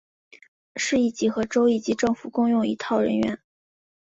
[0.77, 3.39] 市一级和州一级政府共用一套人员。